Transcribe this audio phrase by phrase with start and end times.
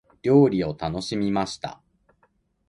[0.23, 1.79] 料理を楽しみました。